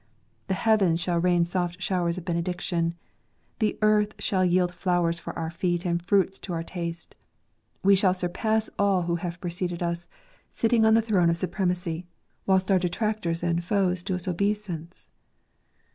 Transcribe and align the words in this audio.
The 0.47 0.55
heavens 0.55 0.99
shall 0.99 1.19
rain 1.19 1.45
soft 1.45 1.79
showers 1.79 2.17
of 2.17 2.25
benediction! 2.25 2.95
The 3.59 3.77
earth 3.83 4.15
shall 4.17 4.43
yield 4.43 4.73
flowers 4.73 5.19
for 5.19 5.37
our 5.37 5.51
feet 5.51 5.85
and 5.85 6.01
fruits 6.03 6.39
to 6.39 6.53
our 6.53 6.63
taste! 6.63 7.15
We 7.83 7.95
shall 7.95 8.15
surpass 8.15 8.67
all 8.79 9.03
who 9.03 9.17
have 9.17 9.39
preceded 9.39 9.83
us; 9.83 10.07
sitting 10.49 10.87
on 10.87 10.95
the 10.95 11.03
throne 11.03 11.29
of 11.29 11.37
supremacy, 11.37 12.07
whilst 12.47 12.71
our 12.71 12.79
detractors 12.79 13.43
and 13.43 13.63
foes 13.63 14.01
do 14.01 14.15
us 14.15 14.27
obeisance 14.27 15.07